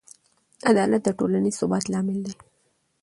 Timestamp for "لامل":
1.91-2.17